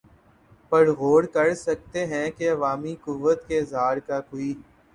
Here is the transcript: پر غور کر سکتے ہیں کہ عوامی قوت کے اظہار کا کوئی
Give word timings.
پر 0.71 0.89
غور 0.99 1.23
کر 1.33 1.53
سکتے 1.57 2.05
ہیں 2.05 2.29
کہ 2.37 2.49
عوامی 2.51 2.95
قوت 3.01 3.47
کے 3.47 3.59
اظہار 3.59 3.97
کا 4.07 4.19
کوئی 4.21 4.53